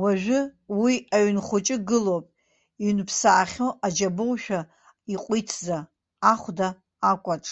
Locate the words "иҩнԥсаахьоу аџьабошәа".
2.82-4.60